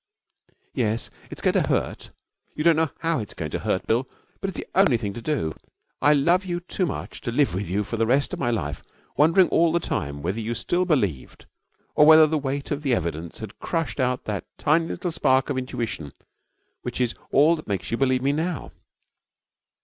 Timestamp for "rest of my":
8.07-8.49